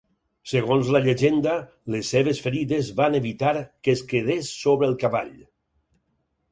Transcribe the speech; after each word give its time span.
Segons 0.51 0.87
la 0.95 1.01
llegenda, 1.07 1.53
les 1.97 2.09
seves 2.15 2.41
ferides 2.47 2.91
van 3.03 3.19
evitar 3.21 3.55
que 3.65 3.95
es 3.97 4.03
quedés 4.15 4.53
sobre 4.67 4.93
el 4.93 5.01
cavall. 5.07 5.35